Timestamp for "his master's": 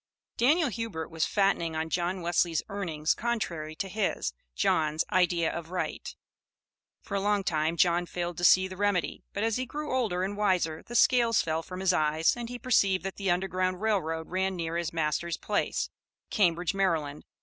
14.75-15.37